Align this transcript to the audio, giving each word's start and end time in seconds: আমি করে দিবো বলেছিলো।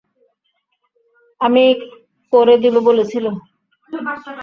আমি 1.41 1.63
করে 2.33 2.55
দিবো 2.57 2.79
বলেছিলো। 2.81 3.31